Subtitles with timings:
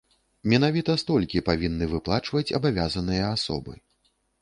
[0.53, 3.73] Менавіта столькі павінны выплачваць абавязаныя асобы.